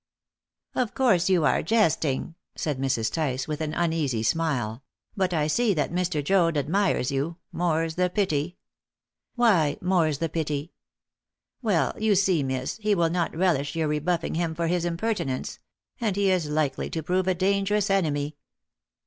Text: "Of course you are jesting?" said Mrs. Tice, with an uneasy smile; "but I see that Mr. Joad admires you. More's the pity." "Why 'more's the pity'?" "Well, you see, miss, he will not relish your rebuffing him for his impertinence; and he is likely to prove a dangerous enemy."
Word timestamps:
"Of 0.73 0.95
course 0.95 1.29
you 1.29 1.45
are 1.45 1.61
jesting?" 1.61 2.33
said 2.55 2.79
Mrs. 2.79 3.13
Tice, 3.13 3.47
with 3.47 3.61
an 3.61 3.75
uneasy 3.75 4.23
smile; 4.23 4.81
"but 5.15 5.31
I 5.31 5.45
see 5.45 5.75
that 5.75 5.91
Mr. 5.93 6.23
Joad 6.23 6.57
admires 6.57 7.11
you. 7.11 7.37
More's 7.51 7.93
the 7.93 8.09
pity." 8.09 8.57
"Why 9.35 9.77
'more's 9.79 10.17
the 10.17 10.27
pity'?" 10.27 10.73
"Well, 11.61 11.93
you 11.99 12.15
see, 12.15 12.41
miss, 12.41 12.77
he 12.77 12.95
will 12.95 13.11
not 13.11 13.37
relish 13.37 13.75
your 13.75 13.89
rebuffing 13.89 14.33
him 14.33 14.55
for 14.55 14.65
his 14.65 14.85
impertinence; 14.85 15.59
and 15.99 16.15
he 16.15 16.31
is 16.31 16.49
likely 16.49 16.89
to 16.89 17.03
prove 17.03 17.27
a 17.27 17.35
dangerous 17.35 17.91
enemy." 17.91 18.37